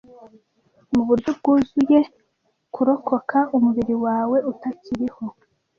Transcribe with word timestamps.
muburyo 0.93 1.31
bwuzuye 1.37 1.99
kurokoka 2.73 3.37
umubiri 3.55 3.93
wawe 4.05 4.37
utakiriho 4.51 5.25